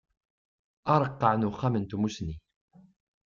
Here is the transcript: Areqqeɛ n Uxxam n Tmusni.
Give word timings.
Areqqeɛ 0.93 1.33
n 1.35 1.47
Uxxam 1.47 1.75
n 1.77 1.83
Tmusni. 1.85 2.35